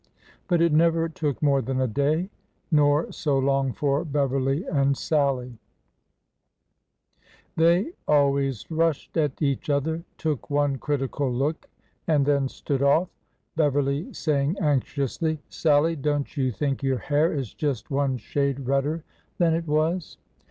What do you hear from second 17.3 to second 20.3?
is just one shade redder than it was